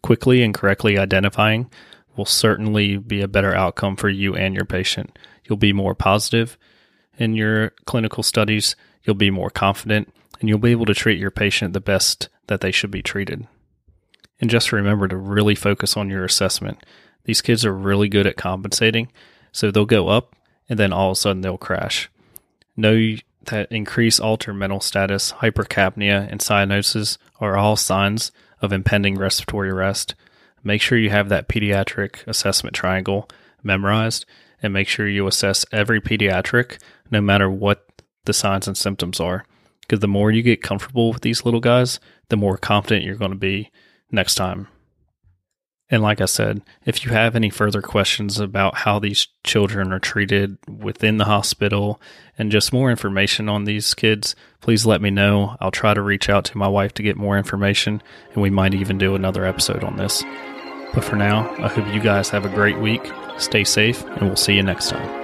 Quickly 0.03 0.43
and 0.43 0.53
correctly 0.53 0.99
identifying 0.99 1.71
will 2.17 2.25
certainly 2.25 2.97
be 2.97 3.21
a 3.21 3.29
better 3.29 3.55
outcome 3.55 3.97
for 3.97 4.09
you 4.09 4.35
and 4.35 4.55
your 4.55 4.65
patient. 4.65 5.17
You'll 5.45 5.57
be 5.57 5.73
more 5.73 5.95
positive 5.95 6.59
in 7.19 7.35
your 7.35 7.71
clinical 7.87 8.23
studies, 8.23 8.75
you'll 9.05 9.15
be 9.15 9.31
more 9.31 9.51
confident, 9.51 10.13
and 10.41 10.49
you'll 10.49 10.59
be 10.59 10.73
able 10.73 10.87
to 10.87 10.95
treat 10.95 11.21
your 11.21 11.31
patient 11.31 11.73
the 11.73 11.81
best 11.81 12.29
that 12.49 12.61
they 12.61 12.73
should 12.73 12.91
be 12.91 13.03
treated. 13.03 13.47
And 14.41 14.51
just 14.51 14.73
remember 14.73 15.07
to 15.07 15.17
really 15.17 15.55
focus 15.55 15.97
on 15.97 16.11
your 16.11 16.25
assessment. 16.25 16.85
These 17.25 17.43
kids 17.43 17.65
are 17.65 17.73
really 17.73 18.09
good 18.09 18.27
at 18.27 18.37
compensating, 18.37 19.13
so 19.53 19.71
they'll 19.71 19.85
go 19.85 20.09
up 20.09 20.35
and 20.69 20.79
then 20.79 20.93
all 20.93 21.11
of 21.11 21.13
a 21.13 21.21
sudden 21.21 21.43
they'll 21.43 21.59
crash. 21.59 22.11
Know 22.77 23.17
that 23.47 23.71
increase 23.71 24.21
altered 24.21 24.55
mental 24.55 24.81
status, 24.81 25.33
hypercapnia, 25.33 26.31
and 26.31 26.41
cyanosis 26.41 27.19
are 27.41 27.57
all 27.57 27.77
signs 27.77 28.33
of 28.61 28.73
impending 28.73 29.17
respiratory 29.17 29.71
arrest. 29.71 30.15
Make 30.65 30.81
sure 30.81 30.99
you 30.99 31.11
have 31.11 31.29
that 31.29 31.49
pediatric 31.49 32.27
assessment 32.27 32.75
triangle 32.75 33.29
memorized 33.63 34.25
and 34.63 34.73
make 34.73 34.89
sure 34.89 35.09
you 35.09 35.27
assess 35.27 35.67
every 35.73 36.01
pediatric 36.01 36.81
no 37.11 37.21
matter 37.21 37.51
what 37.51 37.87
the 38.25 38.33
signs 38.33 38.69
and 38.69 38.77
symptoms 38.77 39.19
are. 39.19 39.45
Because 39.81 40.01
the 40.01 40.09
more 40.09 40.31
you 40.31 40.43
get 40.43 40.63
comfortable 40.63 41.13
with 41.13 41.23
these 41.23 41.45
little 41.45 41.61
guys, 41.61 41.99
the 42.29 42.37
more 42.37 42.57
confident 42.57 43.05
you're 43.05 43.17
going 43.17 43.33
to 43.33 43.37
be 43.37 43.71
next 44.11 44.37
time. 44.37 44.69
And 45.93 46.03
like 46.03 46.23
I 46.23 46.25
said, 46.25 46.63
if 46.87 47.05
you 47.05 47.11
have 47.13 47.37
any 47.37 47.51
further 47.51 47.83
questions 47.83 48.41
about 48.41 48.77
how 48.77 48.99
these 48.99 49.29
children 49.45 49.93
are 49.93 49.99
treated 49.99 50.57
within 50.67 51.19
the 51.19 51.27
hospital 51.27 52.01
and 52.39 52.51
just 52.51 52.73
more 52.73 52.91
information 52.91 53.47
on 53.51 53.65
these 53.65 53.93
kids, 53.93 54.35
please 54.63 54.87
let 54.87 55.03
me 55.03 55.11
know. 55.11 55.55
I'll 55.61 55.71
try 55.71 55.93
to 55.93 56.01
reach 56.01 56.31
out 56.31 56.47
to 56.47 56.57
my 56.57 56.67
wife 56.67 56.95
to 56.95 57.03
get 57.03 57.19
more 57.19 57.37
information, 57.37 58.03
and 58.33 58.43
we 58.43 58.49
might 58.49 58.73
even 58.73 58.97
do 58.97 59.15
another 59.15 59.45
episode 59.45 59.85
on 59.85 59.99
this. 59.99 60.25
But 60.95 61.05
for 61.05 61.17
now, 61.17 61.51
I 61.63 61.69
hope 61.69 61.93
you 61.93 62.01
guys 62.01 62.31
have 62.31 62.47
a 62.47 62.55
great 62.55 62.79
week. 62.79 63.13
Stay 63.37 63.63
safe, 63.63 64.03
and 64.03 64.23
we'll 64.23 64.37
see 64.37 64.55
you 64.55 64.63
next 64.63 64.89
time. 64.89 65.22